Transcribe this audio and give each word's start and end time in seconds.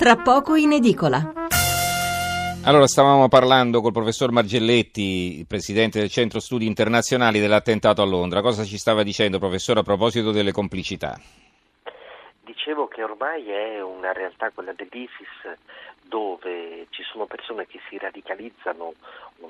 tra 0.00 0.16
poco 0.16 0.54
in 0.54 0.72
edicola. 0.72 1.30
Allora, 2.64 2.86
stavamo 2.86 3.28
parlando 3.28 3.82
col 3.82 3.92
professor 3.92 4.32
Margelletti, 4.32 5.44
presidente 5.46 5.98
del 5.98 6.08
Centro 6.08 6.40
Studi 6.40 6.64
Internazionali 6.64 7.38
dell'attentato 7.38 8.00
a 8.00 8.06
Londra. 8.06 8.40
Cosa 8.40 8.64
ci 8.64 8.78
stava 8.78 9.02
dicendo, 9.02 9.38
professore, 9.38 9.80
a 9.80 9.82
proposito 9.82 10.30
delle 10.30 10.52
complicità? 10.52 11.20
Dicevo 12.42 12.88
che 12.88 13.02
ormai 13.02 13.46
è 13.50 13.82
una 13.82 14.12
realtà 14.12 14.50
quella 14.54 14.72
dell'ISIS 14.72 15.58
dove 16.10 16.88
ci 16.90 17.04
sono 17.04 17.26
persone 17.26 17.68
che 17.68 17.78
si 17.88 17.96
radicalizzano 17.96 18.94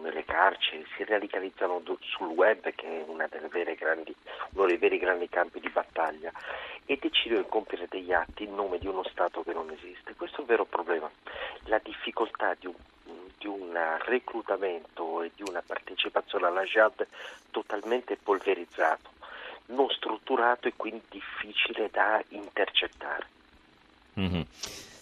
nelle 0.03 0.25
carceri, 0.25 0.85
si 0.95 1.05
radicalizzano 1.05 1.83
sul 2.01 2.29
web 2.29 2.71
che 2.75 3.05
è 3.07 3.75
grandi, 3.75 4.15
uno 4.51 4.67
dei 4.67 4.77
veri 4.77 4.99
grandi 4.99 5.29
campi 5.31 5.59
di 5.59 5.71
battaglia 5.71 6.31
e 6.85 6.99
decidono 7.01 7.41
di 7.41 7.49
compiere 7.49 7.87
degli 7.89 8.13
atti 8.13 8.45
in 8.45 8.55
nome 8.55 8.79
di 8.79 8.87
uno 8.87 9.03
Stato 9.05 9.43
che 9.43 9.55
non 9.55 9.71
esiste. 9.71 10.15
Questo 10.15 10.37
è 10.37 10.41
un 10.41 10.47
vero 10.47 10.65
problema. 10.67 11.11
La 11.65 11.81
difficoltà 11.83 12.55
di 12.59 12.67
un, 12.67 12.75
di 13.39 13.47
un 13.47 13.97
reclutamento 14.05 15.23
e 15.23 15.31
di 15.35 15.43
una 15.47 15.63
partecipazione 15.67 16.47
alla 16.47 16.65
jihad 16.65 17.07
totalmente 17.51 18.19
polverizzato, 18.23 19.11
non 19.67 19.89
strutturato 19.89 20.69
e 20.69 20.75
quindi 20.77 21.03
difficile 21.09 21.89
da 21.91 22.23
intercettare. 22.29 23.27
Mm-hmm. 24.19 24.43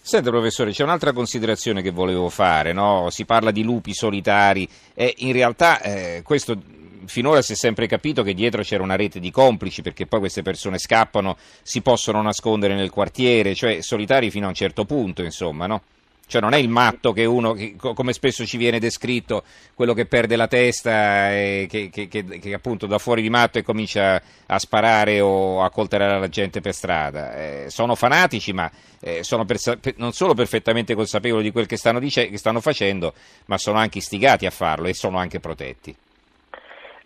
Senta 0.09 0.31
professore, 0.31 0.71
c'è 0.71 0.81
un'altra 0.81 1.13
considerazione 1.13 1.83
che 1.83 1.91
volevo 1.91 2.29
fare, 2.29 2.73
no? 2.73 3.11
si 3.11 3.25
parla 3.25 3.51
di 3.51 3.61
lupi 3.61 3.93
solitari 3.93 4.67
e 4.95 5.13
in 5.17 5.33
realtà 5.33 5.79
eh, 5.83 6.23
questo 6.23 6.59
finora 7.05 7.43
si 7.43 7.51
è 7.51 7.55
sempre 7.55 7.85
capito 7.85 8.23
che 8.23 8.33
dietro 8.33 8.63
c'era 8.63 8.81
una 8.81 8.95
rete 8.95 9.19
di 9.19 9.29
complici 9.29 9.83
perché 9.83 10.07
poi 10.07 10.17
queste 10.17 10.41
persone 10.41 10.79
scappano, 10.79 11.37
si 11.61 11.81
possono 11.81 12.23
nascondere 12.23 12.73
nel 12.73 12.89
quartiere, 12.89 13.53
cioè 13.53 13.81
solitari 13.81 14.31
fino 14.31 14.47
a 14.47 14.49
un 14.49 14.55
certo 14.55 14.83
punto, 14.83 15.21
insomma, 15.21 15.67
no? 15.67 15.83
Cioè 16.29 16.41
non 16.41 16.53
è 16.53 16.57
il 16.57 16.69
matto 16.69 17.11
che 17.11 17.25
uno, 17.25 17.53
che, 17.53 17.75
come 17.75 18.13
spesso 18.13 18.45
ci 18.45 18.57
viene 18.57 18.77
descritto, 18.77 19.43
quello 19.73 19.95
che 19.95 20.05
perde 20.05 20.35
la 20.35 20.47
testa 20.47 21.31
e 21.33 21.65
che, 21.67 21.89
che, 21.89 22.07
che, 22.07 22.53
appunto 22.53 22.85
da 22.85 22.99
fuori 22.99 23.23
di 23.23 23.31
matto 23.31 23.57
e 23.57 23.63
comincia 23.63 24.21
a 24.45 24.59
sparare 24.59 25.21
o 25.21 25.63
a 25.63 25.71
colterare 25.71 26.19
la 26.19 26.29
gente 26.29 26.61
per 26.61 26.75
strada. 26.75 27.33
Eh, 27.33 27.65
sono 27.69 27.95
fanatici, 27.95 28.53
ma 28.53 28.69
eh, 28.99 29.23
sono 29.23 29.43
per, 29.45 29.57
non 29.95 30.11
solo 30.11 30.35
perfettamente 30.35 30.93
consapevoli 30.93 31.41
di 31.41 31.51
quel 31.51 31.65
che 31.65 31.77
stanno, 31.77 31.99
dice, 31.99 32.29
che 32.29 32.37
stanno 32.37 32.61
facendo, 32.61 33.15
ma 33.45 33.57
sono 33.57 33.79
anche 33.79 33.97
istigati 33.97 34.45
a 34.45 34.51
farlo 34.51 34.87
e 34.87 34.93
sono 34.93 35.17
anche 35.17 35.39
protetti. 35.39 35.95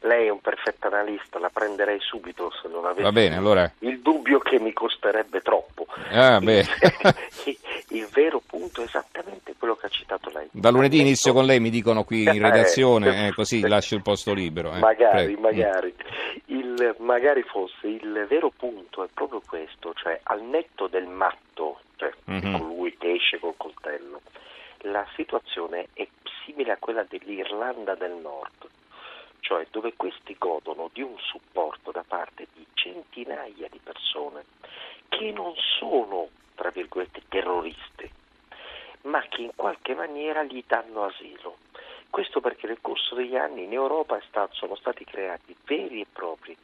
Lei 0.05 0.27
è 0.27 0.29
un 0.29 0.41
perfetto 0.41 0.87
analista, 0.87 1.39
la 1.39 1.49
prenderei 1.49 1.97
subito 2.01 2.51
se 2.61 2.67
non 2.67 2.85
avessi 2.85 3.09
bene, 3.13 3.37
allora... 3.37 3.71
il 3.79 4.01
dubbio 4.01 4.39
che 4.39 4.59
mi 4.59 4.73
costerebbe 4.73 5.41
troppo. 5.41 5.85
Ah, 6.11 6.39
il, 6.41 6.67
il, 7.89 8.07
vero 8.11 8.41
punto 8.45 8.81
è 8.81 8.83
esattamente 8.83 9.55
quello 9.57 9.75
che 9.75 9.85
ha 9.85 9.89
citato 9.89 10.29
lei. 10.33 10.49
Da 10.51 10.71
lunedì 10.71 10.97
detto... 10.97 11.07
inizio 11.07 11.31
con 11.31 11.45
lei, 11.45 11.61
mi 11.61 11.69
dicono 11.69 12.03
qui 12.03 12.23
in 12.23 12.41
redazione, 12.43 13.27
eh, 13.27 13.33
così 13.33 13.61
lascio 13.61 13.95
il 13.95 14.01
posto 14.01 14.33
libero. 14.33 14.73
Eh. 14.73 14.79
Magari, 14.79 15.35
Prego. 15.35 15.41
magari. 15.41 15.95
Il, 16.47 16.95
magari 16.99 17.41
fosse, 17.43 17.88
il 17.88 18.25
vero 18.27 18.51
punto 18.53 19.05
è 19.05 19.07
proprio 19.13 19.41
questo, 19.47 19.93
cioè 19.93 20.19
al 20.23 20.41
netto 20.41 20.88
del 20.88 21.07
matto, 21.07 21.79
cioè 21.95 22.11
mm-hmm. 22.29 22.57
colui 22.57 22.97
che 22.97 23.13
esce 23.13 23.39
col 23.39 23.53
coltello, 23.55 24.19
la 24.79 25.07
situazione 25.15 25.88
è 25.93 26.05
simile 26.43 26.73
a 26.73 26.77
quella 26.77 27.05
dell'Irlanda 27.07 27.95
del 27.95 28.19
Nord 28.21 28.69
cioè 29.44 29.67
dove 29.72 29.94
questi 29.97 30.38
godono 30.39 30.89
di 30.94 31.02
un 31.02 31.17
supporto 31.19 31.91
da 31.91 32.03
parte 32.08 32.47
di 32.53 32.66
centinaia 32.73 33.67
di 33.69 33.80
persone 33.83 34.45
che 35.09 35.31
non 35.31 35.53
sono, 35.77 36.30
tra 36.55 36.69
virgolette, 36.69 37.23
terroriste, 37.27 38.09
ma 39.02 39.22
che 39.27 39.41
in 39.41 39.52
qualche 39.53 39.95
maniera 39.95 40.44
gli 40.44 40.63
danno 40.66 41.03
asilo. 41.03 41.58
Questo 42.09 42.39
perché 42.39 42.67
nel 42.67 42.80
corso 42.80 43.16
degli 43.16 43.35
anni 43.35 43.63
in 43.63 43.73
Europa 43.73 44.22
stato, 44.28 44.56
sono 44.56 44.75
stati 44.75 45.03
creati 45.03 45.56
veri 45.66 46.01
e 46.01 46.07
propri 46.12 46.56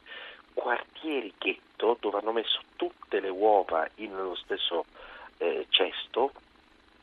quartieri 0.54 1.34
ghetto 1.36 1.98
dove 2.00 2.18
hanno 2.18 2.32
messo 2.32 2.60
tutte 2.76 3.20
le 3.20 3.28
uova 3.28 3.86
nello 3.96 4.36
stesso 4.36 4.86
eh, 5.36 5.66
cesto 5.68 6.32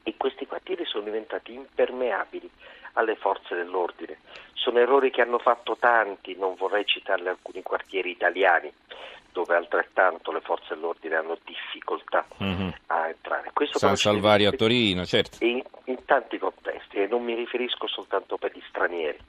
e 0.08 0.14
questi 0.16 0.48
quartieri 0.48 0.86
sono 0.86 1.04
diventati 1.04 1.52
impermeabili 1.52 2.50
alle 2.94 3.16
forze 3.16 3.56
dell'ordine. 3.56 4.20
Sono 4.54 4.80
errori 4.80 5.12
che 5.12 5.22
hanno 5.22 5.38
fatto 5.38 5.76
tanti, 5.78 6.34
non 6.38 6.56
vorrei 6.56 6.86
citarle 6.86 7.28
alcuni 7.28 7.62
quartieri 7.62 8.12
italiani 8.12 8.72
dove 9.34 9.54
altrettanto 9.54 10.32
le 10.32 10.40
forze 10.40 10.76
dell'ordine 10.76 11.16
hanno 11.16 11.38
difficoltà 11.44 12.26
mm-hmm. 12.42 12.70
a 12.88 13.10
entrare. 13.10 13.52
Questo 13.54 13.80
San 13.80 13.98
Salvario 13.98 14.48
a 14.48 14.54
Torino, 14.54 15.06
certo. 15.06 15.44
In, 15.44 15.62
in, 15.84 16.06
tanti 16.06 16.38
contesti, 16.38 17.02
e 17.02 17.08
non 17.08 17.24
mi 17.24 17.36
riferisco 17.36 17.86
soltanto 17.86 18.38
per 18.38 18.56
gli 18.56 18.64
stranieri, 18.70 19.20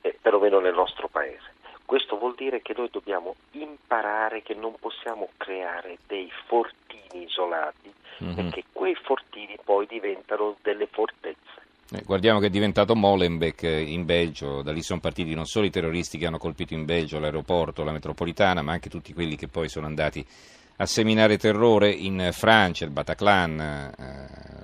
eh, 0.00 0.18
perlomeno 0.20 0.58
nel 0.58 0.74
nostro 0.74 1.08
paese. 1.08 1.52
Questo 1.84 2.18
vuol 2.18 2.34
dire 2.34 2.62
che 2.62 2.74
noi 2.76 2.88
dobbiamo 2.90 3.36
imparare 3.52 4.42
che 4.42 4.54
non 4.54 4.74
possiamo 4.80 5.28
creare 5.36 5.98
dei 6.06 6.30
fortini 6.46 7.24
isolati, 7.24 7.92
mm-hmm. 8.22 8.34
perché 8.34 8.64
quei 8.72 8.94
fortini 8.94 9.47
diventano 10.00 10.56
delle 10.62 10.86
fortezze. 10.86 11.36
Eh, 11.90 12.02
guardiamo 12.04 12.38
che 12.38 12.46
è 12.46 12.50
diventato 12.50 12.94
Molenbeek 12.94 13.62
in 13.62 14.04
Belgio, 14.04 14.60
da 14.62 14.72
lì 14.72 14.82
sono 14.82 15.00
partiti 15.00 15.34
non 15.34 15.46
solo 15.46 15.64
i 15.64 15.70
terroristi 15.70 16.18
che 16.18 16.26
hanno 16.26 16.36
colpito 16.36 16.74
in 16.74 16.84
Belgio 16.84 17.18
l'aeroporto, 17.18 17.82
la 17.82 17.92
metropolitana, 17.92 18.60
ma 18.60 18.72
anche 18.72 18.90
tutti 18.90 19.14
quelli 19.14 19.36
che 19.36 19.48
poi 19.48 19.68
sono 19.68 19.86
andati 19.86 20.24
a 20.80 20.86
seminare 20.86 21.38
terrore 21.38 21.90
in 21.90 22.28
Francia, 22.32 22.84
il 22.84 22.90
Bataclan, 22.90 23.60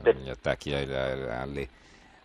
eh, 0.04 0.14
gli 0.14 0.28
attacchi 0.28 0.72
alle, 0.74 1.68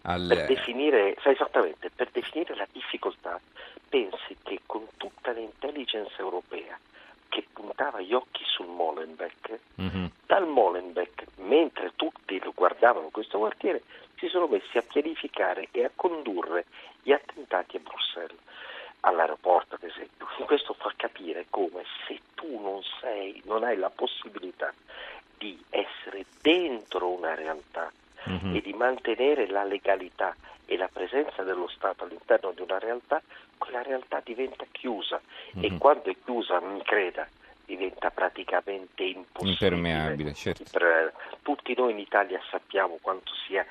alle. 0.02 0.36
Per 0.36 0.46
definire, 0.48 1.16
esattamente, 1.24 1.90
per 1.96 2.10
definire 2.12 2.56
la 2.56 2.68
difficoltà, 2.72 3.40
pensi 3.88 4.36
che 4.44 4.60
con 4.66 4.86
tutta 4.98 5.32
l'intelligence 5.32 6.14
europea 6.20 6.78
che 7.30 7.46
puntava 7.54 8.02
gli 8.02 8.14
occhi 8.14 8.44
sul 8.46 8.68
Molenbeek, 8.68 9.60
mm-hmm. 9.82 10.06
dal 10.26 10.48
Molenbeek, 10.48 11.19
mentre 11.50 11.92
tutti 11.96 12.40
lo 12.40 12.54
guardavano 12.56 13.10
questo 13.10 13.40
quartiere, 13.40 13.82
si 14.18 14.28
sono 14.28 14.48
messi 14.48 14.78
a 14.78 14.84
pianificare 14.84 15.68
e 15.72 15.84
a 15.84 15.92
condurre 15.94 16.66
gli 17.02 17.12
attentati 17.12 17.78
a 17.78 17.80
Bruxelles, 17.80 18.38
all'aeroporto 19.02 19.76
ad 19.76 19.84
esempio. 19.84 20.28
Questo 20.46 20.74
fa 20.74 20.94
capire 20.96 21.48
come 21.50 21.84
se 22.08 22.20
tu 22.36 22.60
non 22.62 22.82
sei, 23.02 23.42
non 23.46 23.64
hai 23.64 23.78
la 23.78 23.90
possibilità 23.90 24.74
di 25.38 25.58
essere 25.70 26.26
dentro 26.42 27.10
una 27.10 27.34
realtà 27.34 27.92
mm-hmm. 28.30 28.56
e 28.56 28.62
di 28.62 28.74
mantenere 28.74 29.48
la 29.48 29.64
legalità 29.64 30.36
e 30.66 30.78
la 30.78 30.90
presenza 30.92 31.44
dello 31.44 31.68
Stato 31.68 32.04
all'interno 32.04 32.52
di 32.52 32.62
una 32.62 32.78
realtà, 32.78 33.22
quella 33.58 33.82
realtà 33.82 34.22
diventa 34.24 34.66
chiusa 34.72 35.20
mm-hmm. 35.58 35.64
e 35.64 35.78
quando 35.78 36.12
è 36.12 36.16
chiusa, 36.24 36.60
mi 36.60 36.82
creda, 36.84 37.28
diventa 37.70 38.10
praticamente 38.10 39.04
impossibile. 39.04 39.52
Impermeabile, 39.52 40.34
certo. 40.34 40.64
Tutti 41.44 41.74
noi 41.78 41.92
in 41.92 42.00
Italia 42.00 42.42
sappiamo 42.50 42.98
quanto 43.00 43.32
sia 43.48 43.66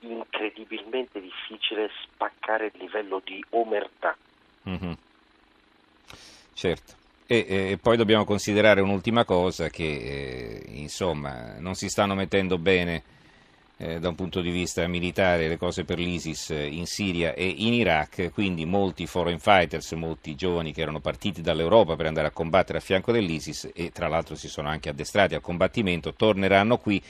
incredibilmente 0.00 1.20
difficile 1.20 1.88
spaccare 2.02 2.66
il 2.66 2.72
livello 2.78 3.20
di 3.24 3.42
omertà. 3.50 4.16
Mm-hmm. 4.68 4.92
Certo. 6.52 6.92
E, 7.26 7.46
e, 7.48 7.78
poi 7.80 7.96
dobbiamo 7.96 8.24
considerare 8.24 8.80
un'ultima 8.80 9.24
cosa 9.24 9.68
che 9.68 9.84
eh, 9.84 10.62
insomma 10.74 11.58
non 11.58 11.74
si 11.74 11.88
stanno 11.88 12.14
mettendo 12.14 12.58
bene 12.58 13.02
eh, 13.76 13.98
da 13.98 14.08
un 14.08 14.14
punto 14.14 14.40
di 14.40 14.50
vista 14.50 14.86
militare 14.86 15.48
le 15.48 15.56
cose 15.56 15.84
per 15.84 15.98
l'ISIS 15.98 16.50
eh, 16.50 16.66
in 16.66 16.86
Siria 16.86 17.34
e 17.34 17.46
in 17.46 17.72
Iraq, 17.72 18.30
quindi 18.32 18.64
molti 18.64 19.06
foreign 19.06 19.38
fighters, 19.38 19.92
molti 19.92 20.34
giovani 20.34 20.72
che 20.72 20.82
erano 20.82 21.00
partiti 21.00 21.42
dall'Europa 21.42 21.96
per 21.96 22.06
andare 22.06 22.28
a 22.28 22.30
combattere 22.30 22.78
a 22.78 22.80
fianco 22.80 23.12
dell'ISIS 23.12 23.70
e 23.74 23.90
tra 23.90 24.08
l'altro 24.08 24.36
si 24.36 24.48
sono 24.48 24.68
anche 24.68 24.88
addestrati 24.88 25.34
al 25.34 25.40
combattimento, 25.40 26.14
torneranno 26.14 26.78
qui 26.78 27.02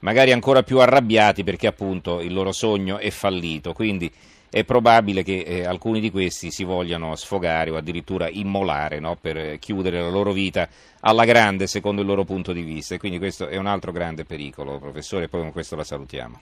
magari 0.00 0.32
ancora 0.32 0.62
più 0.62 0.78
arrabbiati 0.80 1.44
perché 1.44 1.66
appunto 1.66 2.20
il 2.20 2.32
loro 2.32 2.52
sogno 2.52 2.98
è 2.98 3.10
fallito. 3.10 3.72
Quindi 3.72 4.10
è 4.50 4.64
probabile 4.64 5.22
che 5.22 5.40
eh, 5.40 5.64
alcuni 5.64 6.00
di 6.00 6.10
questi 6.10 6.50
si 6.50 6.64
vogliano 6.64 7.14
sfogare 7.16 7.70
o 7.70 7.76
addirittura 7.76 8.28
immolare 8.28 9.00
no? 9.00 9.16
per 9.20 9.58
chiudere 9.58 10.00
la 10.00 10.08
loro 10.08 10.32
vita 10.32 10.68
alla 11.00 11.24
grande 11.24 11.66
secondo 11.66 12.00
il 12.00 12.06
loro 12.06 12.24
punto 12.24 12.52
di 12.52 12.62
vista. 12.62 12.94
E 12.94 12.98
quindi 12.98 13.18
questo 13.18 13.48
è 13.48 13.56
un 13.56 13.66
altro 13.66 13.92
grande 13.92 14.24
pericolo, 14.24 14.78
professore, 14.78 15.28
poi 15.28 15.40
con 15.42 15.52
questo 15.52 15.76
la 15.76 15.84
salutiamo. 15.84 16.40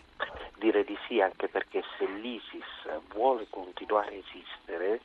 Dire 0.59 0.85
di 0.85 0.97
sì 1.07 1.21
anche 1.21 1.49
perché 1.49 1.83
se 1.99 2.07
l'ISIS 2.07 3.01
vuole 3.13 3.47
continuare 3.51 4.15
a 4.15 4.19
esistere 4.19 5.01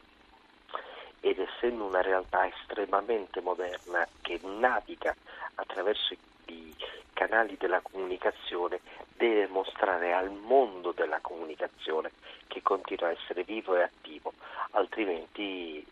ed 1.22 1.40
essendo 1.40 1.86
una 1.86 2.01
realtà 2.01 2.48
estremamente 2.48 3.42
moderna 3.42 4.07
che 4.22 4.40
naviga 4.44 5.16
attraverso 5.56 6.16
i 6.46 6.74
canali 7.13 7.57
della 7.60 7.81
comunicazione 7.81 8.80
deve 9.19 9.48
mostrare 9.48 10.13
al 10.13 10.31
mondo 10.31 10.94
della 10.94 11.19
comunicazione 11.21 12.10
che 12.48 12.62
continua 12.62 13.10
a 13.10 13.12
essere 13.12 13.44
vivo 13.44 13.75
e 13.75 13.81
attivo, 13.81 14.33
altrimenti, 14.71 15.86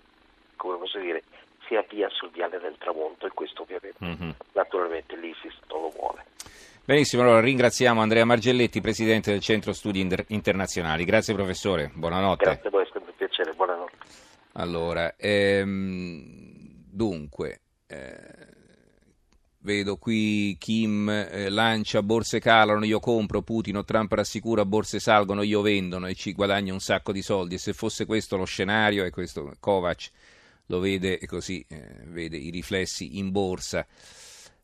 come 0.56 0.78
posso 0.78 0.98
dire, 0.98 1.24
si 1.68 1.76
avvia 1.76 2.08
sul 2.10 2.32
viale 2.32 2.58
del 2.58 2.78
tramonto 2.80 3.28
e 3.28 3.32
questo 3.32 3.64
ovviamente, 3.64 4.04
mm-hmm. 4.04 4.30
naturalmente 4.54 5.18
l'ISIS 5.18 5.60
non 5.68 5.82
lo 5.82 5.90
vuole. 5.90 6.24
Benissimo, 6.86 7.24
allora 7.24 7.42
ringraziamo 7.42 8.00
Andrea 8.00 8.24
Margelletti, 8.24 8.80
Presidente 8.80 9.32
del 9.32 9.42
Centro 9.42 9.74
Studi 9.74 10.00
Internazionali. 10.28 11.04
Grazie 11.04 11.34
professore, 11.34 11.92
buonanotte. 11.94 12.46
Grazie 12.46 12.68
a 12.70 12.72
voi, 12.72 12.84
è 12.84 12.90
sempre 12.90 13.10
un 13.10 13.18
piacere, 13.18 13.54
buonanotte. 13.54 13.98
Allora, 14.54 15.16
ehm, 15.18 16.86
dunque... 16.90 17.60
Eh, 17.88 18.47
Vedo 19.68 19.98
qui 19.98 20.56
Kim 20.58 21.10
eh, 21.10 21.50
lancia 21.50 22.02
borse 22.02 22.40
calano, 22.40 22.86
io 22.86 23.02
compro, 23.02 23.42
Putin 23.42 23.76
o 23.76 23.84
Trump 23.84 24.10
rassicura, 24.14 24.64
borse 24.64 24.98
salgono, 24.98 25.42
io 25.42 25.60
vendono 25.60 26.08
e 26.08 26.16
ci 26.16 26.32
guadagna 26.32 26.72
un 26.72 26.80
sacco 26.80 27.12
di 27.12 27.22
soldi. 27.22 27.56
E 27.56 27.58
se 27.58 27.74
fosse 27.74 28.06
questo 28.06 28.38
lo 28.38 28.46
scenario, 28.46 29.04
e 29.04 29.10
questo 29.10 29.54
Kovac 29.60 30.10
lo 30.68 30.80
vede 30.80 31.20
e 31.20 31.26
così 31.26 31.66
eh, 31.68 31.84
vede 32.06 32.38
i 32.38 32.50
riflessi 32.50 33.18
in 33.18 33.30
borsa. 33.32 33.86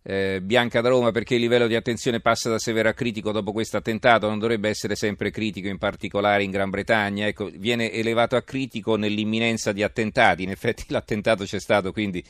Eh, 0.02 0.40
Bianca 0.42 0.80
da 0.80 0.88
Roma, 0.88 1.12
perché 1.12 1.36
il 1.36 1.42
livello 1.42 1.68
di 1.68 1.76
attenzione 1.76 2.22
passa 2.22 2.50
da 2.50 2.58
severo 2.58 2.88
a 2.88 2.94
critico 2.94 3.34
dopo 3.34 3.52
questo 3.52 3.76
attentato, 3.76 4.30
non 4.30 4.40
dovrebbe 4.40 4.70
essere 4.70 4.96
sempre 4.96 5.32
critico, 5.32 5.68
in 5.68 5.80
particolare 5.80 6.44
in 6.44 6.52
Gran 6.52 6.70
Bretagna. 6.70 7.28
Ecco, 7.28 7.52
viene 7.54 7.92
elevato 7.92 8.38
a 8.38 8.42
critico 8.42 8.96
nell'imminenza 8.96 9.74
di 9.74 9.84
attentati. 9.84 10.44
In 10.44 10.50
effetti 10.52 10.86
l'attentato 10.94 11.44
c'è 11.44 11.60
stato, 11.60 11.92
quindi 11.92 12.24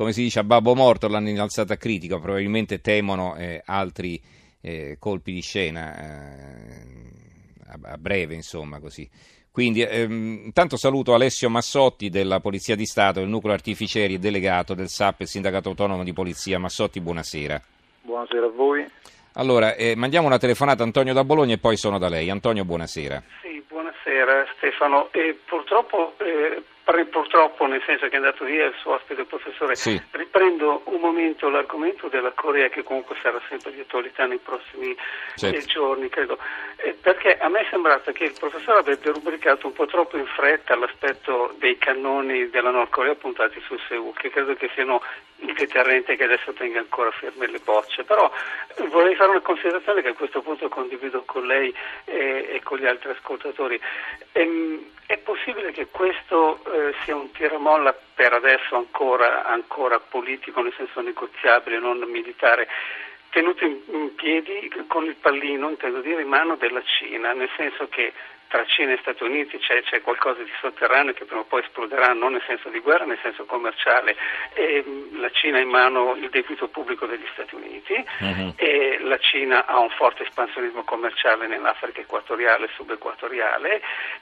come 0.00 0.14
si 0.14 0.22
dice 0.22 0.38
a 0.38 0.44
babbo 0.44 0.74
morto 0.74 1.08
l'hanno 1.08 1.28
innalzata 1.28 1.74
a 1.74 1.76
critica, 1.76 2.18
probabilmente 2.18 2.80
temono 2.80 3.36
eh, 3.36 3.60
altri 3.66 4.18
eh, 4.62 4.96
colpi 4.98 5.30
di 5.30 5.42
scena 5.42 5.94
eh, 5.94 6.82
a, 7.66 7.78
a, 7.82 7.98
breve, 7.98 8.34
insomma, 8.34 8.80
così. 8.80 9.06
Quindi, 9.50 9.82
ehm, 9.82 10.44
intanto 10.46 10.78
saluto 10.78 11.12
Alessio 11.12 11.50
Massotti 11.50 12.08
della 12.08 12.40
Polizia 12.40 12.76
di 12.76 12.86
Stato, 12.86 13.20
del 13.20 13.28
Nucleo 13.28 13.52
Artificieri 13.52 14.14
e 14.14 14.18
delegato 14.18 14.72
del 14.72 14.88
SAP, 14.88 15.20
il 15.20 15.28
Sindacato 15.28 15.68
Autonomo 15.68 16.02
di 16.02 16.14
Polizia. 16.14 16.58
Massotti, 16.58 16.98
buonasera. 17.02 17.60
Buonasera 18.00 18.46
a 18.46 18.50
voi. 18.50 18.86
Allora, 19.34 19.74
eh, 19.74 19.94
mandiamo 19.96 20.26
una 20.26 20.38
telefonata 20.38 20.82
a 20.82 20.86
Antonio 20.86 21.12
da 21.12 21.24
Bologna 21.24 21.52
e 21.52 21.58
poi 21.58 21.76
sono 21.76 21.98
da 21.98 22.08
lei. 22.08 22.30
Antonio, 22.30 22.64
buonasera. 22.64 23.22
Sì, 23.42 23.49
buonasera 24.30 24.46
Stefano. 24.56 25.08
E 25.12 25.38
purtroppo 25.44 26.14
eh, 26.18 26.62
purtroppo 27.08 27.66
nel 27.66 27.82
senso 27.86 28.08
che 28.08 28.14
è 28.14 28.16
andato 28.16 28.44
via 28.44 28.66
il 28.66 28.74
suo 28.80 28.94
ospite 28.94 29.24
professore, 29.24 29.76
sì. 29.76 30.00
riprendo 30.10 30.82
un 30.86 31.00
momento 31.00 31.48
l'argomento 31.48 32.08
della 32.08 32.32
Corea 32.32 32.68
che 32.68 32.82
comunque 32.82 33.16
sarà 33.22 33.40
sempre 33.48 33.72
di 33.72 33.80
attualità 33.80 34.26
nei 34.26 34.38
prossimi 34.38 34.96
certo. 35.36 35.56
eh, 35.56 35.64
giorni, 35.64 36.08
credo, 36.08 36.38
eh, 36.76 36.96
perché 37.00 37.36
a 37.38 37.48
me 37.48 37.60
è 37.60 37.66
sembrato 37.70 38.10
che 38.10 38.24
il 38.24 38.34
professore 38.36 38.80
avrebbe 38.80 39.12
rubricato 39.12 39.68
un 39.68 39.72
po' 39.72 39.86
troppo 39.86 40.16
in 40.16 40.26
fretta 40.26 40.74
l'aspetto 40.74 41.54
dei 41.58 41.78
cannoni 41.78 42.50
della 42.50 42.70
Nord 42.70 42.90
Corea 42.90 43.14
puntati 43.14 43.60
su 43.60 43.78
Seul, 43.86 44.12
che 44.16 44.30
credo 44.30 44.54
che 44.54 44.68
siano 44.74 45.00
il 45.36 45.54
deterrente 45.54 46.16
che 46.16 46.24
adesso 46.24 46.52
tenga 46.52 46.80
ancora 46.80 47.10
ferme 47.12 47.46
le 47.46 47.60
bocce, 47.62 48.02
però 48.02 48.26
eh, 48.26 48.59
vorrei 48.88 49.14
fare 49.14 49.30
una 49.30 49.40
considerazione 49.40 50.02
che 50.02 50.08
a 50.08 50.14
questo 50.14 50.42
punto 50.42 50.68
condivido 50.68 51.22
con 51.24 51.46
lei 51.46 51.74
e, 52.04 52.48
e 52.52 52.60
con 52.62 52.78
gli 52.78 52.86
altri 52.86 53.10
ascoltatori. 53.10 53.80
Ehm, 54.32 54.90
è 55.06 55.18
possibile 55.18 55.72
che 55.72 55.88
questo 55.90 56.62
eh, 56.72 56.94
sia 57.02 57.16
un 57.16 57.32
tiramolla 57.32 57.96
per 58.14 58.32
adesso 58.32 58.76
ancora, 58.76 59.44
ancora, 59.44 59.98
politico, 59.98 60.62
nel 60.62 60.72
senso 60.76 61.00
negoziabile, 61.00 61.80
non 61.80 61.98
militare, 62.08 62.68
tenuto 63.30 63.64
in, 63.64 63.80
in 63.90 64.14
piedi 64.14 64.72
con 64.86 65.04
il 65.04 65.16
pallino, 65.16 65.68
intendo 65.68 66.00
dire, 66.00 66.22
in 66.22 66.28
mano 66.28 66.56
della 66.56 66.82
Cina, 66.84 67.32
nel 67.32 67.50
senso 67.56 67.88
che 67.88 68.12
tra 68.50 68.64
Cina 68.66 68.92
e 68.92 68.98
Stati 69.00 69.22
Uniti 69.22 69.58
c'è, 69.58 69.80
c'è, 69.82 70.02
qualcosa 70.02 70.42
di 70.42 70.50
sotterraneo 70.60 71.12
che 71.12 71.24
prima 71.24 71.42
o 71.42 71.44
poi 71.44 71.62
esploderà, 71.62 72.12
non 72.12 72.32
nel 72.32 72.42
senso 72.48 72.68
di 72.68 72.80
guerra, 72.80 73.04
nel 73.04 73.18
senso 73.22 73.44
commerciale. 73.44 74.16
E 74.54 74.84
la 75.12 75.30
Cina 75.30 75.58
ha 75.58 75.60
in 75.60 75.68
mano 75.68 76.16
il 76.16 76.28
debito 76.30 76.66
pubblico 76.66 77.06
degli 77.06 77.26
Stati 77.32 77.54
Uniti 77.54 77.94
uh-huh. 77.94 78.54
e 78.56 78.98
la 79.02 79.18
Cina 79.18 79.66
ha 79.66 79.78
un 79.78 79.90
forte 79.90 80.24
espansionismo 80.24 80.82
commerciale 80.82 81.46
nell'Africa 81.46 82.00
equatoriale 82.00 82.64
e 82.64 82.70
subequatoriale 82.74 83.80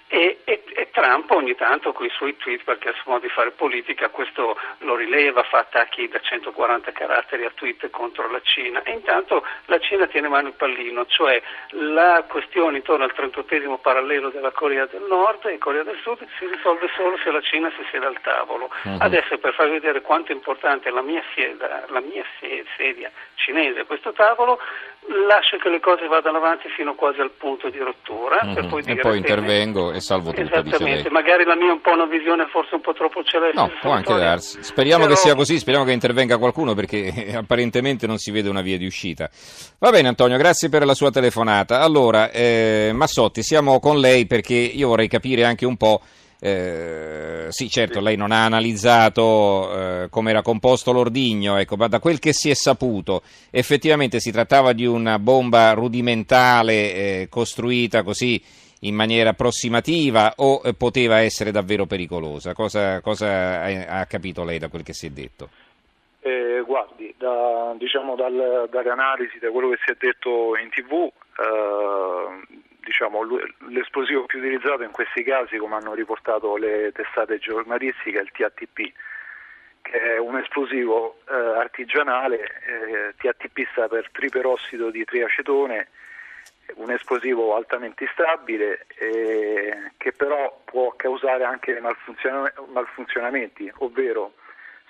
e, 0.08 0.40
e, 0.44 0.62
e, 0.74 0.88
Trump 0.90 1.30
ogni 1.30 1.54
tanto 1.54 1.92
con 1.92 2.04
i 2.04 2.10
suoi 2.10 2.36
tweet, 2.36 2.64
perché 2.64 2.88
ha 2.88 2.90
il 2.90 2.98
suo 2.98 3.12
modo 3.12 3.26
di 3.26 3.32
fare 3.32 3.50
politica, 3.52 4.10
questo 4.10 4.58
lo 4.78 4.94
rileva, 4.94 5.42
fa 5.44 5.60
attacchi 5.60 6.06
da 6.08 6.20
140 6.20 6.92
caratteri 6.92 7.44
a 7.44 7.50
tweet 7.54 7.88
contro 7.88 8.30
la 8.30 8.40
Cina 8.42 8.82
e 8.82 8.92
intanto 8.92 9.42
la 9.66 9.78
Cina 9.78 10.06
tiene 10.06 10.26
in 10.26 10.32
mano 10.32 10.48
il 10.48 10.54
pallino, 10.54 11.06
cioè 11.06 11.40
la 11.70 12.24
questione 12.28 12.76
intorno 12.76 13.04
al 13.04 13.12
38 13.14 13.46
parallelo 13.80 14.17
quello 14.18 14.30
della 14.30 14.50
Corea 14.50 14.86
del 14.86 15.02
Nord 15.08 15.46
e 15.46 15.58
Corea 15.58 15.84
del 15.84 15.98
Sud 16.02 16.18
si 16.38 16.46
risolve 16.46 16.88
solo 16.96 17.16
se 17.22 17.30
la 17.30 17.40
Cina 17.40 17.70
si 17.70 17.84
siede 17.90 18.06
al 18.06 18.20
tavolo. 18.20 18.68
Uh-huh. 18.82 18.96
Adesso 18.98 19.38
per 19.38 19.54
farvi 19.54 19.72
vedere 19.72 20.02
quanto 20.02 20.32
è 20.32 20.34
importante 20.34 20.90
la 20.90 21.02
mia, 21.02 21.22
sieda, 21.34 21.84
la 21.88 22.00
mia 22.00 22.24
sedia 22.76 23.10
cinese 23.36 23.84
questo 23.84 24.12
tavolo, 24.12 24.58
lascio 25.26 25.56
che 25.56 25.68
le 25.68 25.80
cose 25.80 26.06
vadano 26.06 26.38
avanti 26.38 26.68
fino 26.68 26.94
quasi 26.94 27.20
al 27.20 27.30
punto 27.30 27.70
di 27.70 27.78
rottura. 27.78 28.40
Per 28.54 28.66
poi 28.66 28.82
e 28.84 28.96
poi 28.96 29.18
intervengo 29.18 29.92
e 29.92 30.00
salvo 30.00 30.30
tutto. 30.30 30.42
Esattamente, 30.42 31.10
magari 31.10 31.44
la 31.44 31.56
mia 31.56 31.68
è 31.68 31.72
un 31.72 31.80
po' 31.80 31.92
una 31.92 32.06
visione 32.06 32.46
forse 32.46 32.74
un 32.74 32.80
po' 32.80 32.92
troppo 32.92 33.22
celeste. 33.22 33.58
No, 33.58 33.70
può 33.80 33.92
anche 33.92 34.14
darsi. 34.14 34.62
Speriamo 34.62 35.04
Però... 35.04 35.14
che 35.14 35.20
sia 35.20 35.34
così, 35.34 35.58
speriamo 35.58 35.86
che 35.86 35.92
intervenga 35.92 36.38
qualcuno 36.38 36.74
perché 36.74 37.32
apparentemente 37.36 38.06
non 38.06 38.18
si 38.18 38.30
vede 38.30 38.48
una 38.48 38.62
via 38.62 38.76
di 38.76 38.86
uscita. 38.86 39.30
Va 39.78 39.90
bene 39.90 40.08
Antonio, 40.08 40.36
grazie 40.36 40.68
per 40.68 40.84
la 40.84 40.94
sua 40.94 41.10
telefonata. 41.10 41.80
Allora, 41.80 42.30
eh, 42.30 42.90
Massotti, 42.92 43.42
siamo 43.42 43.80
con 43.80 43.98
lei 43.98 44.26
perché 44.26 44.54
io 44.54 44.88
vorrei 44.88 45.08
capire 45.08 45.44
anche 45.44 45.64
un 45.64 45.76
po'. 45.76 46.00
Eh, 46.40 47.46
sì, 47.48 47.68
certo, 47.68 48.00
lei 48.00 48.16
non 48.16 48.30
ha 48.30 48.44
analizzato 48.44 49.72
eh, 50.04 50.08
come 50.08 50.30
era 50.30 50.42
composto 50.42 50.92
l'ordigno, 50.92 51.56
ecco, 51.56 51.76
ma 51.76 51.88
da 51.88 51.98
quel 51.98 52.20
che 52.20 52.32
si 52.32 52.48
è 52.48 52.54
saputo, 52.54 53.22
effettivamente 53.50 54.20
si 54.20 54.30
trattava 54.30 54.72
di 54.72 54.86
una 54.86 55.18
bomba 55.18 55.72
rudimentale 55.72 56.72
eh, 56.72 57.26
costruita 57.28 58.04
così 58.04 58.40
in 58.82 58.94
maniera 58.94 59.30
approssimativa 59.30 60.34
o 60.36 60.60
eh, 60.64 60.74
poteva 60.74 61.18
essere 61.18 61.50
davvero 61.50 61.86
pericolosa? 61.86 62.54
Cosa, 62.54 63.00
cosa 63.00 63.62
ha, 63.62 64.00
ha, 64.00 64.06
capito 64.06 64.44
lei 64.44 64.58
da 64.58 64.68
quel 64.68 64.84
che 64.84 64.92
si 64.92 65.06
è 65.06 65.10
detto? 65.10 65.48
Eh, 66.20 66.62
guardi, 66.64 67.12
da, 67.18 67.74
diciamo 67.76 68.14
dal, 68.14 68.68
dalle 68.70 68.90
analisi, 68.90 69.38
da 69.40 69.50
quello 69.50 69.70
che 69.70 69.78
si 69.84 69.90
è 69.90 69.96
detto 69.98 70.56
in 70.56 70.68
tv, 70.70 71.10
diciamo, 72.88 73.20
l'esplosivo 73.68 74.24
più 74.24 74.38
utilizzato 74.38 74.82
in 74.82 74.92
questi 74.92 75.22
casi, 75.22 75.58
come 75.58 75.74
hanno 75.74 75.92
riportato 75.92 76.56
le 76.56 76.90
testate 76.92 77.38
giornalistiche, 77.38 78.18
è 78.18 78.22
il 78.22 78.30
TATP, 78.32 78.92
che 79.82 80.00
è 80.14 80.18
un 80.18 80.38
esplosivo 80.38 81.18
eh, 81.28 81.34
artigianale, 81.34 82.40
eh, 82.40 83.14
TATP 83.18 83.68
sta 83.72 83.88
per 83.88 84.08
triperossido 84.10 84.88
di 84.88 85.04
triacetone, 85.04 85.88
un 86.76 86.90
esplosivo 86.90 87.54
altamente 87.56 88.04
instabile 88.04 88.86
eh, 88.96 89.92
che 89.98 90.12
però 90.12 90.58
può 90.64 90.94
causare 90.96 91.44
anche 91.44 91.78
malfunziona- 91.80 92.52
malfunzionamenti, 92.72 93.70
ovvero 93.78 94.32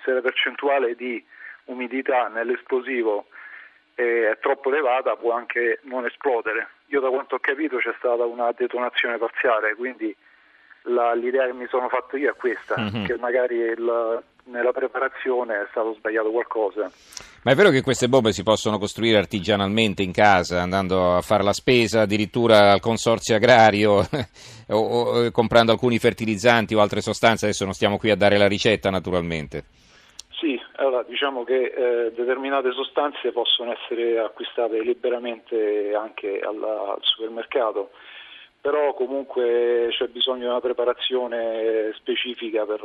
se 0.03 0.11
la 0.11 0.21
percentuale 0.21 0.95
di 0.95 1.21
umidità 1.65 2.29
nell'esplosivo 2.29 3.27
è 4.03 4.37
troppo 4.39 4.69
elevata 4.69 5.15
può 5.15 5.33
anche 5.33 5.79
non 5.83 6.05
esplodere. 6.05 6.69
Io 6.87 7.01
da 7.01 7.09
quanto 7.09 7.35
ho 7.35 7.39
capito 7.39 7.77
c'è 7.77 7.93
stata 7.97 8.25
una 8.25 8.51
detonazione 8.55 9.17
parziale, 9.17 9.75
quindi 9.75 10.15
la, 10.83 11.13
l'idea 11.13 11.45
che 11.45 11.53
mi 11.53 11.67
sono 11.67 11.89
fatto 11.89 12.17
io 12.17 12.31
è 12.31 12.35
questa, 12.35 12.75
mm-hmm. 12.79 13.05
che 13.05 13.17
magari 13.17 13.55
il, 13.57 14.23
nella 14.45 14.71
preparazione 14.71 15.55
è 15.55 15.67
stato 15.69 15.93
sbagliato 15.93 16.31
qualcosa. 16.31 16.89
Ma 17.43 17.51
è 17.51 17.55
vero 17.55 17.69
che 17.69 17.81
queste 17.81 18.09
bombe 18.09 18.31
si 18.31 18.43
possono 18.43 18.77
costruire 18.77 19.17
artigianalmente 19.17 20.01
in 20.01 20.11
casa, 20.11 20.61
andando 20.61 21.15
a 21.15 21.21
fare 21.21 21.43
la 21.43 21.53
spesa 21.53 22.01
addirittura 22.01 22.71
al 22.71 22.79
consorzio 22.79 23.35
agrario 23.35 23.99
o, 24.69 24.77
o 24.77 25.31
comprando 25.31 25.71
alcuni 25.71 25.99
fertilizzanti 25.99 26.73
o 26.73 26.81
altre 26.81 27.01
sostanze? 27.01 27.45
Adesso 27.45 27.65
non 27.65 27.73
stiamo 27.73 27.97
qui 27.97 28.11
a 28.11 28.15
dare 28.15 28.37
la 28.37 28.47
ricetta 28.47 28.89
naturalmente. 28.89 29.63
Sì, 30.39 30.59
allora 30.75 31.03
diciamo 31.03 31.43
che 31.43 31.65
eh, 31.65 32.11
determinate 32.13 32.71
sostanze 32.71 33.33
possono 33.33 33.73
essere 33.73 34.19
acquistate 34.19 34.81
liberamente 34.81 35.93
anche 35.93 36.39
alla, 36.39 36.93
al 36.93 37.01
supermercato, 37.01 37.91
però 38.61 38.93
comunque 38.93 39.87
c'è 39.91 40.07
bisogno 40.07 40.39
di 40.39 40.45
una 40.45 40.61
preparazione 40.61 41.91
specifica 41.95 42.65
per 42.65 42.81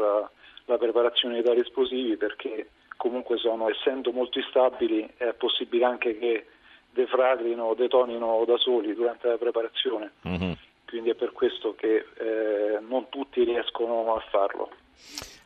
la 0.67 0.79
preparazione 0.79 1.37
di 1.37 1.43
tali 1.43 1.61
esplosivi 1.61 2.17
perché 2.17 2.71
comunque 2.97 3.37
sono, 3.37 3.69
essendo 3.69 4.11
molto 4.11 4.39
instabili 4.39 5.09
è 5.17 5.33
possibile 5.35 5.85
anche 5.85 6.19
che 6.19 6.47
defragrino 6.91 7.65
o 7.65 7.75
detonino 7.75 8.43
da 8.47 8.57
soli 8.57 8.95
durante 8.95 9.29
la 9.29 9.37
preparazione. 9.37 10.13
Mm-hmm. 10.27 10.53
Quindi 10.87 11.11
è 11.11 11.15
per 11.15 11.31
questo 11.31 11.75
che 11.77 12.05
eh, 12.19 12.79
non 12.81 13.09
tutti 13.11 13.45
riescono 13.45 14.13
a 14.15 14.21
farlo. 14.31 14.71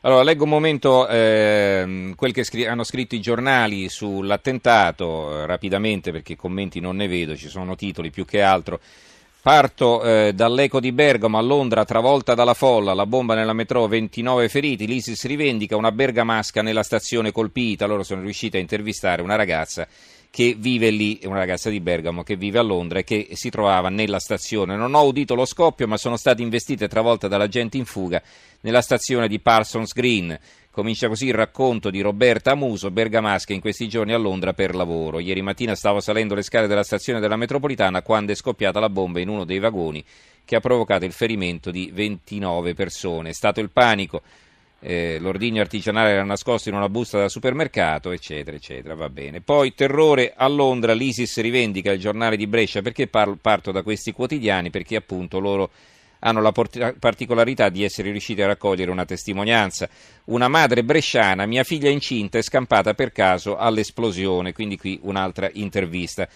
Allora, 0.03 0.23
leggo 0.23 0.45
un 0.45 0.51
momento 0.51 1.09
eh, 1.09 2.13
quel 2.15 2.33
che 2.33 2.45
scri- 2.45 2.67
hanno 2.67 2.85
scritto 2.85 3.17
i 3.17 3.21
giornali 3.21 3.89
sull'attentato, 3.89 5.43
eh, 5.43 5.47
rapidamente 5.47 6.13
perché 6.13 6.37
commenti 6.37 6.79
non 6.79 6.95
ne 6.95 7.09
vedo, 7.09 7.35
ci 7.35 7.49
sono 7.49 7.75
titoli 7.75 8.11
più 8.11 8.25
che 8.25 8.41
altro. 8.41 8.79
Parto 9.43 10.05
eh, 10.05 10.33
dall'eco 10.35 10.79
di 10.79 10.93
Bergamo 10.93 11.37
a 11.37 11.41
Londra, 11.41 11.85
travolta 11.85 12.35
dalla 12.35 12.55
folla, 12.55 12.95
la 12.95 13.07
bomba 13.07 13.35
nella 13.35 13.53
metro, 13.53 13.89
29 13.89 14.49
feriti, 14.49 14.87
l'ISIS 14.87 15.25
rivendica 15.27 15.75
una 15.75 15.91
bergamasca 15.91 16.63
nella 16.63 16.85
stazione 16.85 17.33
colpita, 17.33 17.87
loro 17.87 18.05
sono 18.05 18.21
riusciti 18.21 18.57
a 18.57 18.61
intervistare 18.61 19.21
una 19.21 19.35
ragazza 19.35 19.87
che 20.31 20.55
vive 20.59 20.91
lì, 20.91 21.21
una 21.25 21.39
ragazza 21.39 21.71
di 21.71 21.81
Bergamo 21.81 22.23
che 22.23 22.37
vive 22.37 22.59
a 22.59 22.63
Londra 22.63 23.01
e 23.01 23.05
che 23.05 23.29
si 23.33 23.51
trovava 23.51 23.89
nella 23.89 24.19
stazione. 24.19 24.77
Non 24.77 24.95
ho 24.95 25.03
udito 25.05 25.35
lo 25.35 25.45
scoppio, 25.45 25.87
ma 25.89 25.97
sono 25.97 26.17
state 26.17 26.43
investite 26.43 26.89
travolta 26.89 27.29
dall'agente 27.29 27.77
in 27.77 27.85
fuga 27.85 28.23
nella 28.61 28.83
stazione 28.83 29.29
di 29.29 29.41
Parsons 29.41 29.93
Green. 29.93 30.39
Comincia 30.71 31.09
così 31.09 31.27
il 31.27 31.35
racconto 31.35 31.91
di 31.91 32.01
Roberta 32.01 32.53
Amuso, 32.53 32.93
bergamasca 32.93 33.53
in 33.53 33.61
questi 33.61 33.89
giorni 33.89 34.13
a 34.13 34.19
Londra 34.19 34.53
per 34.53 34.77
lavoro. 34.77 35.19
Ieri 35.19 35.43
mattina 35.43 35.75
stavo 35.75 35.99
salendo 35.99 36.37
le 36.37 36.43
scale 36.43 36.69
della 36.69 36.85
stazione 36.85 37.19
della 37.19 37.37
metropolitana 37.37 38.03
quando 38.03 38.31
è 38.31 38.37
scoppiata 38.37 38.79
la 38.79 38.89
bomba 38.89 39.19
in 39.19 39.29
uno 39.29 39.45
dei 39.45 39.59
vagoni 39.59 40.05
che 40.45 40.57
ha 40.57 40.61
provocato 40.61 41.05
il 41.05 41.13
ferimento 41.13 41.71
di 41.71 41.91
29 41.93 42.75
persone. 42.75 43.31
È 43.31 43.35
stato 43.35 43.61
il 43.61 43.71
panico. 43.71 44.23
Eh, 44.81 45.19
l'ordigno 45.19 45.61
artigianale 45.61 46.11
era 46.11 46.23
nascosto 46.23 46.69
in 46.69 46.77
una 46.77 46.89
busta 46.89 47.19
da 47.19 47.29
supermercato, 47.29 48.13
eccetera, 48.13 48.57
eccetera, 48.57 48.95
va 48.95 49.09
bene. 49.09 49.41
Poi 49.41 49.75
terrore 49.75 50.35
a 50.37 50.47
Londra, 50.47 50.93
l'ISIS 50.93 51.41
rivendica 51.41 51.91
il 51.91 51.99
giornale 51.99 52.37
di 52.37 52.47
Brescia, 52.47 52.81
perché 52.81 53.09
parto 53.09 53.73
da 53.73 53.83
questi 53.83 54.13
quotidiani? 54.13 54.71
Perché 54.71 54.97
appunto 54.97 55.41
loro 55.41 55.71
hanno 56.21 56.41
la 56.41 56.53
particolarità 56.53 57.69
di 57.69 57.85
essere 57.85 58.11
riusciti 58.11 58.43
a 58.43 58.47
raccogliere 58.47 58.91
una 58.91 59.05
testimonianza. 59.05 59.89
Una 60.27 60.49
madre 60.49 60.83
bresciana, 60.85 61.47
mia 61.47 61.65
figlia 61.65 61.91
incinta, 61.91 62.39
è 62.39 62.43
scampata 62.43 62.95
per 62.95 63.13
caso 63.13 63.57
all'esplosione, 63.57 64.53
quindi 64.53 64.77
qui 64.77 64.99
un'altra 65.03 65.49
intervista. 65.53 66.29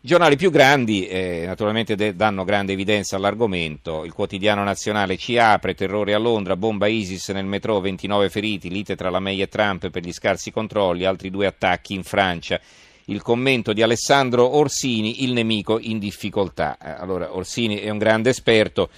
I 0.00 0.06
giornali 0.06 0.36
più 0.36 0.52
grandi 0.52 1.08
eh, 1.08 1.42
naturalmente 1.44 1.96
de- 1.96 2.14
danno 2.14 2.44
grande 2.44 2.72
evidenza 2.72 3.16
all'argomento. 3.16 4.04
Il 4.04 4.12
quotidiano 4.12 4.62
nazionale 4.62 5.16
ci 5.16 5.38
apre, 5.38 5.74
terrore 5.74 6.14
a 6.14 6.18
Londra, 6.18 6.54
bomba 6.54 6.86
ISIS 6.86 7.30
nel 7.30 7.46
metro, 7.46 7.80
29 7.80 8.30
feriti, 8.30 8.70
lite 8.70 8.94
tra 8.94 9.10
la 9.10 9.18
May 9.18 9.40
e 9.40 9.48
Trump 9.48 9.90
per 9.90 10.04
gli 10.04 10.12
scarsi 10.12 10.52
controlli, 10.52 11.04
altri 11.04 11.30
due 11.30 11.46
attacchi 11.46 11.94
in 11.94 12.04
Francia 12.04 12.60
il 13.06 13.22
commento 13.22 13.72
di 13.72 13.82
Alessandro 13.82 14.56
Orsini, 14.56 15.24
il 15.24 15.32
nemico 15.32 15.78
in 15.80 15.98
difficoltà. 15.98 16.78
Eh, 16.78 16.90
allora, 16.90 17.34
Orsini 17.34 17.76
è 17.76 17.90
un 17.90 17.98
grande 17.98 18.30
esperto, 18.30 18.90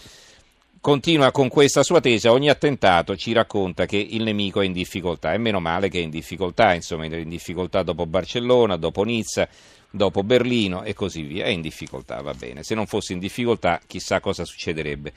continua 0.81 1.31
con 1.31 1.49
questa 1.49 1.83
sua 1.83 2.01
tesi, 2.01 2.27
ogni 2.27 2.51
attentato 2.51 3.17
ci 3.17 3.33
racconta 3.33 3.87
che 3.87 3.97
il 3.97 4.23
nemico 4.23 4.61
è 4.61 4.65
in 4.65 4.73
difficoltà, 4.73 5.33
e 5.33 5.39
meno 5.39 5.61
male 5.61 5.89
che 5.89 6.01
è 6.01 6.03
in 6.03 6.11
difficoltà, 6.11 6.75
insomma, 6.75 7.05
è 7.05 7.17
in 7.17 7.29
difficoltà 7.29 7.83
dopo 7.83 8.05
Barcellona, 8.05 8.77
dopo 8.77 9.05
Nizza, 9.05 9.49
dopo 9.91 10.23
Berlino 10.23 10.83
e 10.83 10.95
così 10.95 11.23
via, 11.23 11.45
è 11.45 11.49
in 11.49 11.61
difficoltà, 11.61 12.21
va 12.21 12.35
bene, 12.35 12.63
se 12.63 12.75
non 12.75 12.87
fosse 12.87 13.13
in 13.13 13.19
difficoltà 13.19 13.81
chissà 13.87 14.21
cosa 14.21 14.45
succederebbe. 14.45 15.13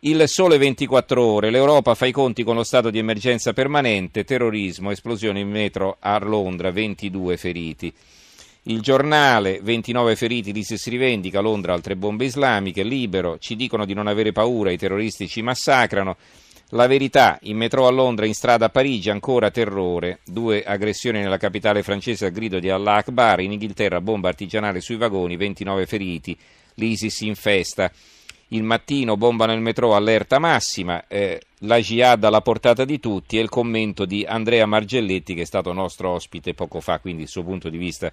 Il 0.00 0.28
sole 0.28 0.58
24 0.58 1.20
ore, 1.20 1.50
l'Europa 1.50 1.96
fa 1.96 2.06
i 2.06 2.12
conti 2.12 2.44
con 2.44 2.54
lo 2.54 2.62
stato 2.62 2.88
di 2.88 2.98
emergenza 2.98 3.52
permanente, 3.52 4.22
terrorismo, 4.22 4.92
esplosione 4.92 5.40
in 5.40 5.50
metro 5.50 5.96
a 5.98 6.18
Londra, 6.18 6.70
22 6.70 7.36
feriti. 7.36 7.92
Il 8.62 8.80
giornale, 8.80 9.60
29 9.60 10.14
feriti, 10.14 10.52
l'ISIS 10.52 10.86
rivendica, 10.88 11.40
Londra 11.40 11.72
altre 11.72 11.96
bombe 11.96 12.26
islamiche, 12.26 12.84
libero, 12.84 13.38
ci 13.38 13.56
dicono 13.56 13.84
di 13.84 13.94
non 13.94 14.06
avere 14.06 14.30
paura, 14.30 14.70
i 14.70 14.76
terroristi 14.76 15.26
ci 15.26 15.42
massacrano. 15.42 16.16
La 16.72 16.86
verità, 16.86 17.38
in 17.44 17.56
metro 17.56 17.86
a 17.86 17.90
Londra, 17.90 18.26
in 18.26 18.34
strada 18.34 18.66
a 18.66 18.68
Parigi, 18.68 19.08
ancora 19.08 19.50
terrore. 19.50 20.18
Due 20.26 20.62
aggressioni 20.62 21.18
nella 21.18 21.38
capitale 21.38 21.82
francese 21.82 22.26
a 22.26 22.28
grido 22.28 22.58
di 22.58 22.68
Allah 22.68 22.96
Akbar, 22.96 23.40
in 23.40 23.52
Inghilterra 23.52 24.02
bomba 24.02 24.28
artigianale 24.28 24.82
sui 24.82 24.96
vagoni, 24.96 25.36
29 25.36 25.86
feriti, 25.86 26.36
l'ISIS 26.74 27.22
in 27.22 27.36
festa. 27.36 27.90
Il 28.48 28.64
mattino 28.64 29.16
bomba 29.16 29.46
nel 29.46 29.60
metro, 29.60 29.94
allerta 29.94 30.38
massima, 30.38 31.06
eh, 31.06 31.40
la 31.60 31.80
jihad 31.80 32.22
alla 32.24 32.42
portata 32.42 32.84
di 32.84 33.00
tutti 33.00 33.38
e 33.38 33.40
il 33.40 33.48
commento 33.48 34.04
di 34.04 34.26
Andrea 34.26 34.66
Margelletti 34.66 35.34
che 35.34 35.42
è 35.42 35.46
stato 35.46 35.72
nostro 35.72 36.10
ospite 36.10 36.52
poco 36.52 36.80
fa, 36.80 36.98
quindi 36.98 37.22
il 37.22 37.28
suo 37.28 37.44
punto 37.44 37.70
di 37.70 37.78
vista 37.78 38.12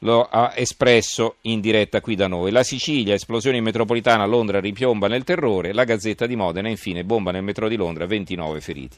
lo 0.00 0.24
ha 0.24 0.52
espresso 0.54 1.36
in 1.42 1.60
diretta 1.60 2.00
qui 2.00 2.14
da 2.14 2.26
noi. 2.26 2.50
La 2.50 2.62
Sicilia, 2.62 3.14
esplosione 3.14 3.56
in 3.56 3.64
metropolitana, 3.64 4.26
Londra 4.26 4.60
ripiomba 4.60 5.08
nel 5.08 5.24
terrore, 5.24 5.72
la 5.72 5.84
Gazzetta 5.84 6.26
di 6.26 6.36
Modena, 6.36 6.68
infine, 6.68 7.04
bomba 7.04 7.30
nel 7.30 7.42
metro 7.42 7.68
di 7.68 7.76
Londra, 7.76 8.06
29 8.06 8.60
feriti. 8.60 8.96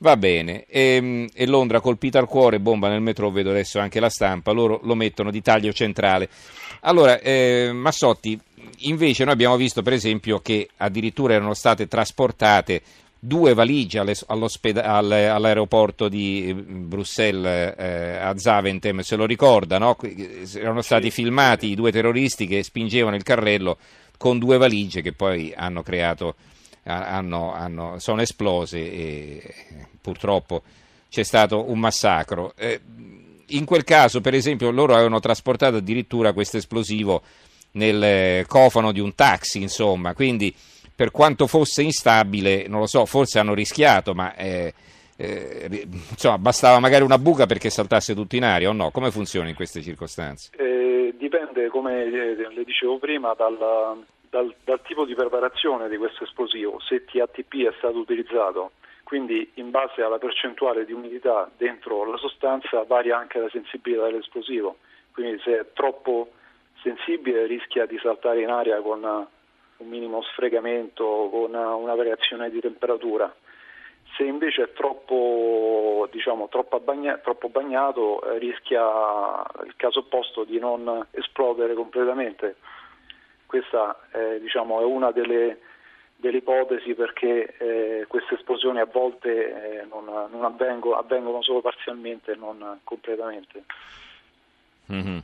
Va 0.00 0.16
bene, 0.16 0.64
e, 0.68 0.80
ehm, 0.94 1.28
e, 1.34 1.46
Londra 1.46 1.80
colpita 1.80 2.20
al 2.20 2.28
cuore, 2.28 2.60
bomba 2.60 2.88
nel 2.88 3.00
metro, 3.00 3.30
vedo 3.30 3.50
adesso 3.50 3.80
anche 3.80 3.98
la 3.98 4.08
stampa, 4.08 4.52
loro 4.52 4.80
lo 4.84 4.94
mettono 4.94 5.32
di 5.32 5.42
taglio 5.42 5.72
centrale. 5.72 6.28
Allora, 6.82 7.18
eh, 7.18 7.70
Massotti, 7.72 8.38
invece 8.82 9.24
noi 9.24 9.32
abbiamo 9.32 9.56
visto 9.56 9.82
per 9.82 9.92
esempio 9.92 10.38
che 10.38 10.68
addirittura 10.76 11.34
erano 11.34 11.52
state 11.52 11.88
trasportate 11.88 12.80
due 13.18 13.54
valigie 13.54 13.98
all'aeroporto 13.98 16.08
di 16.08 16.54
Bruxelles 16.54 17.74
eh, 17.76 18.16
a 18.16 18.38
Zaventem, 18.38 19.00
se 19.00 19.16
lo 19.16 19.26
ricorda, 19.26 19.78
no? 19.78 19.96
erano 20.54 20.82
stati 20.82 21.10
filmati 21.10 21.68
i 21.68 21.74
due 21.74 21.90
terroristi 21.90 22.46
che 22.46 22.62
spingevano 22.62 23.16
il 23.16 23.24
carrello 23.24 23.78
con 24.16 24.38
due 24.38 24.58
valigie 24.58 25.02
che 25.02 25.12
poi 25.12 25.52
hanno 25.56 25.82
creato, 25.82 26.36
hanno, 26.84 27.52
hanno, 27.52 27.98
sono 27.98 28.22
esplose 28.22 28.78
e 28.78 29.54
purtroppo 30.00 30.62
c'è 31.08 31.22
stato 31.22 31.70
un 31.70 31.78
massacro. 31.78 32.52
Eh, 32.56 32.80
in 33.48 33.64
quel 33.64 33.84
caso, 33.84 34.20
per 34.20 34.34
esempio, 34.34 34.70
loro 34.70 34.94
avevano 34.94 35.20
trasportato 35.20 35.76
addirittura 35.76 36.32
questo 36.32 36.58
esplosivo 36.58 37.22
nel 37.72 38.46
cofano 38.46 38.92
di 38.92 39.00
un 39.00 39.14
taxi, 39.14 39.62
insomma, 39.62 40.14
quindi 40.14 40.54
per 40.98 41.12
quanto 41.12 41.46
fosse 41.46 41.82
instabile, 41.82 42.66
non 42.66 42.80
lo 42.80 42.88
so, 42.88 43.06
forse 43.06 43.38
hanno 43.38 43.54
rischiato, 43.54 44.14
ma 44.14 44.34
eh, 44.34 44.74
eh, 45.16 45.86
insomma, 46.10 46.38
bastava 46.38 46.80
magari 46.80 47.04
una 47.04 47.18
buca 47.18 47.46
perché 47.46 47.70
saltasse 47.70 48.16
tutto 48.16 48.34
in 48.34 48.42
aria 48.42 48.68
o 48.68 48.72
no? 48.72 48.90
Come 48.90 49.12
funziona 49.12 49.48
in 49.48 49.54
queste 49.54 49.80
circostanze? 49.80 50.50
Eh, 50.56 51.14
dipende, 51.16 51.68
come 51.68 52.04
le 52.10 52.64
dicevo 52.64 52.98
prima, 52.98 53.32
dal, 53.34 53.56
dal, 54.28 54.52
dal, 54.64 54.82
tipo 54.82 55.04
di 55.04 55.14
preparazione 55.14 55.88
di 55.88 55.98
questo 55.98 56.24
esplosivo, 56.24 56.80
se 56.80 57.04
TATP 57.04 57.68
è 57.68 57.74
stato 57.78 57.98
utilizzato. 57.98 58.72
Quindi 59.04 59.52
in 59.54 59.70
base 59.70 60.02
alla 60.02 60.18
percentuale 60.18 60.84
di 60.84 60.92
umidità 60.92 61.48
dentro 61.56 62.10
la 62.10 62.16
sostanza 62.16 62.82
varia 62.82 63.16
anche 63.16 63.38
la 63.38 63.48
sensibilità 63.50 64.06
dell'esplosivo. 64.06 64.78
Quindi 65.12 65.40
se 65.44 65.60
è 65.60 65.66
troppo 65.72 66.32
sensibile 66.82 67.46
rischia 67.46 67.86
di 67.86 68.00
saltare 68.02 68.42
in 68.42 68.50
aria 68.50 68.80
con 68.80 69.28
un 69.78 69.88
minimo 69.88 70.22
sfregamento 70.22 71.28
con 71.30 71.54
una 71.54 71.94
variazione 71.94 72.50
di 72.50 72.60
temperatura. 72.60 73.32
Se 74.16 74.24
invece 74.24 74.62
è 74.62 74.72
troppo, 74.72 76.08
diciamo, 76.10 76.48
troppo, 76.48 76.80
bagna, 76.80 77.18
troppo 77.18 77.48
bagnato 77.48 78.22
eh, 78.22 78.38
rischia 78.38 78.82
il 79.64 79.74
caso 79.76 80.00
opposto 80.00 80.44
di 80.44 80.58
non 80.58 81.06
esplodere 81.12 81.74
completamente. 81.74 82.56
Questa 83.46 84.08
eh, 84.12 84.40
diciamo, 84.40 84.80
è 84.80 84.84
una 84.84 85.12
delle, 85.12 85.60
delle, 86.16 86.38
ipotesi 86.38 86.94
perché 86.94 87.54
eh, 87.58 88.06
queste 88.08 88.34
esplosioni 88.34 88.80
a 88.80 88.88
volte 88.90 89.80
eh, 89.80 89.84
non, 89.84 90.04
non 90.04 90.44
avvengono, 90.44 90.96
avvengono, 90.96 91.42
solo 91.42 91.60
parzialmente 91.60 92.32
e 92.32 92.36
non 92.36 92.80
completamente. 92.82 93.64
Mm-hmm. 94.90 95.18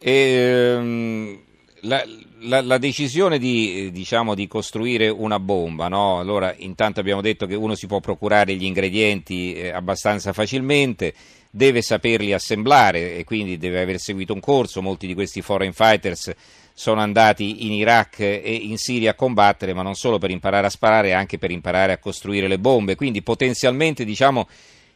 E, 0.00 0.74
um 0.76 1.52
la, 1.84 2.04
la, 2.40 2.60
la, 2.60 2.78
decisione 2.78 3.38
di, 3.38 3.90
diciamo, 3.92 4.34
di, 4.34 4.46
costruire 4.46 5.08
una 5.08 5.38
bomba, 5.38 5.88
no? 5.88 6.18
allora 6.18 6.54
intanto 6.58 7.00
abbiamo 7.00 7.20
detto 7.20 7.46
che 7.46 7.54
uno 7.54 7.74
si 7.74 7.86
può 7.86 8.00
procurare 8.00 8.54
gli 8.54 8.64
ingredienti 8.64 9.54
eh, 9.54 9.70
abbastanza 9.70 10.32
facilmente, 10.32 11.14
deve 11.50 11.82
saperli 11.82 12.32
assemblare 12.32 13.16
e 13.16 13.24
quindi 13.24 13.56
deve 13.56 13.80
aver 13.80 13.98
seguito 13.98 14.32
un 14.32 14.40
corso, 14.40 14.82
molti 14.82 15.06
di 15.06 15.14
questi 15.14 15.40
foreign 15.40 15.72
fighters 15.72 16.32
sono 16.76 17.00
andati 17.00 17.66
in 17.66 17.72
Iraq 17.72 18.18
e 18.18 18.58
in 18.60 18.78
Siria 18.78 19.12
a 19.12 19.14
combattere, 19.14 19.72
ma 19.72 19.82
non 19.82 19.94
solo 19.94 20.18
per 20.18 20.30
imparare 20.30 20.66
a 20.66 20.70
sparare, 20.70 21.12
anche 21.12 21.38
per 21.38 21.52
imparare 21.52 21.92
a 21.92 21.98
costruire 21.98 22.48
le 22.48 22.58
bombe, 22.58 22.96
quindi 22.96 23.22
potenzialmente 23.22 24.04
diciamo, 24.04 24.48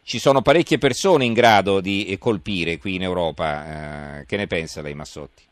ci 0.02 0.18
sono 0.18 0.42
parecchie 0.42 0.78
persone 0.78 1.25
in 1.25 1.35
grado 1.35 1.80
di 1.80 2.07
eh, 2.07 2.18
colpire 2.18 2.78
qui 2.78 2.97
in 2.97 3.02
Europa. 3.02 4.18
Eh, 4.21 4.26
che 4.26 4.37
ne 4.37 4.49
pensa 4.49 4.83
lei 4.83 4.95
Massotti? 4.95 5.48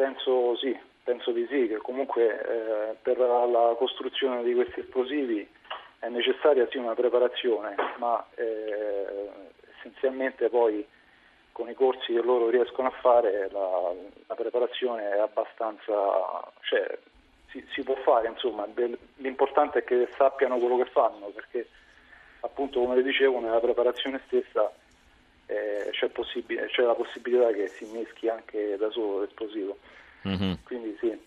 Penso 0.00 0.56
sì, 0.56 0.74
penso 1.04 1.30
di 1.30 1.46
sì, 1.50 1.68
che 1.68 1.76
comunque 1.76 2.24
eh, 2.24 2.94
per 3.02 3.18
la 3.18 3.74
costruzione 3.76 4.42
di 4.42 4.54
questi 4.54 4.80
esplosivi 4.80 5.46
è 5.98 6.08
necessaria 6.08 6.66
sì 6.70 6.78
una 6.78 6.94
preparazione, 6.94 7.74
ma 7.98 8.26
eh, 8.36 9.28
essenzialmente 9.76 10.48
poi 10.48 10.86
con 11.52 11.68
i 11.68 11.74
corsi 11.74 12.14
che 12.14 12.22
loro 12.22 12.48
riescono 12.48 12.88
a 12.88 12.92
fare 12.92 13.50
la, 13.52 13.92
la 14.26 14.34
preparazione 14.34 15.06
è 15.10 15.18
abbastanza, 15.18 15.92
cioè 16.62 16.98
si, 17.50 17.62
si 17.72 17.82
può 17.82 17.96
fare, 17.96 18.28
insomma, 18.28 18.66
l'importante 19.16 19.80
è 19.80 19.84
che 19.84 20.08
sappiano 20.16 20.56
quello 20.56 20.78
che 20.78 20.88
fanno, 20.92 21.26
perché 21.26 21.68
appunto 22.40 22.80
come 22.80 22.94
le 22.94 23.02
dicevo 23.02 23.38
nella 23.38 23.60
preparazione 23.60 24.22
stessa 24.24 24.72
eh, 25.50 25.90
c'è, 25.90 26.10
c'è, 26.12 26.82
la 26.82 26.94
possibilità 26.94 27.52
che 27.52 27.66
si 27.66 27.84
mischi 27.86 28.28
anche 28.28 28.76
da 28.78 28.88
solo 28.90 29.20
l'esplosivo. 29.20 29.78
Mm-hmm. 30.28 30.52
Quindi 30.64 30.96
sì, 31.00 31.20